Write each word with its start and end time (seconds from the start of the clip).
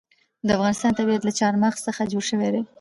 د 0.45 0.47
افغانستان 0.57 0.91
طبیعت 0.99 1.21
له 1.25 1.31
چار 1.39 1.53
مغز 1.63 1.79
څخه 1.87 2.09
جوړ 2.11 2.23
شوی 2.29 2.49
دی. 2.53 2.61